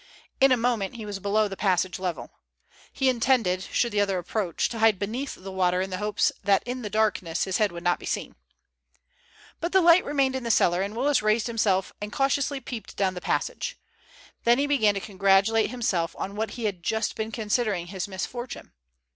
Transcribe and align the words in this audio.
In 0.39 0.51
a 0.51 0.57
moment 0.57 0.95
he 0.95 1.05
was 1.05 1.19
below 1.19 1.47
the 1.47 1.55
passage 1.55 1.99
level. 1.99 2.31
He 2.91 3.07
intended, 3.07 3.61
should 3.71 3.91
the 3.91 4.01
other 4.01 4.17
approach, 4.17 4.67
to 4.69 4.79
hide 4.79 4.97
beneath 4.97 5.35
the 5.35 5.51
water 5.51 5.79
in 5.79 5.91
the 5.91 5.99
hope 5.99 6.19
that 6.43 6.63
in 6.65 6.81
the 6.81 6.89
darkness 6.89 7.43
his 7.43 7.57
head 7.57 7.71
would 7.71 7.83
not 7.83 7.99
be 7.99 8.07
seen. 8.07 8.35
But 9.59 9.73
the 9.73 9.79
light 9.81 10.03
remained 10.03 10.35
in 10.35 10.43
the 10.43 10.49
cellar, 10.49 10.81
and 10.81 10.95
Willis 10.95 11.21
raised 11.21 11.45
himself 11.45 11.93
and 12.01 12.11
cautiously 12.11 12.59
peeped 12.59 12.97
down 12.97 13.13
the 13.13 13.21
passage. 13.21 13.77
Then 14.43 14.57
he 14.57 14.65
began 14.65 14.95
to 14.95 14.99
congratulate 14.99 15.69
himself 15.69 16.15
on 16.17 16.35
what 16.35 16.49
he 16.57 16.63
had 16.65 16.81
just 16.81 17.13
been 17.15 17.31
considering 17.31 17.85
his 17.85 18.07
misfortune. 18.07 18.71